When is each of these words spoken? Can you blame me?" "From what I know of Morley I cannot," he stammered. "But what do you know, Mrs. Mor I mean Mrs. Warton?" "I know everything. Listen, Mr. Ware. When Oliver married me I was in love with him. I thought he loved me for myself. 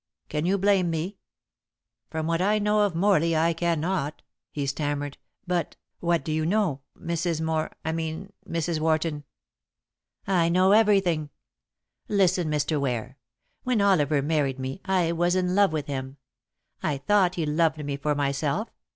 Can 0.29 0.47
you 0.47 0.57
blame 0.57 0.89
me?" 0.89 1.19
"From 2.09 2.25
what 2.25 2.41
I 2.41 2.57
know 2.57 2.79
of 2.79 2.95
Morley 2.95 3.37
I 3.37 3.53
cannot," 3.53 4.23
he 4.51 4.65
stammered. 4.65 5.19
"But 5.45 5.75
what 5.99 6.25
do 6.25 6.31
you 6.31 6.43
know, 6.43 6.81
Mrs. 6.99 7.39
Mor 7.39 7.69
I 7.85 7.91
mean 7.91 8.33
Mrs. 8.49 8.79
Warton?" 8.79 9.25
"I 10.25 10.49
know 10.49 10.71
everything. 10.71 11.29
Listen, 12.09 12.49
Mr. 12.49 12.79
Ware. 12.79 13.19
When 13.61 13.79
Oliver 13.79 14.23
married 14.23 14.57
me 14.57 14.81
I 14.85 15.11
was 15.11 15.35
in 15.35 15.53
love 15.53 15.71
with 15.71 15.85
him. 15.85 16.17
I 16.81 16.97
thought 16.97 17.35
he 17.35 17.45
loved 17.45 17.85
me 17.85 17.95
for 17.95 18.15
myself. 18.15 18.69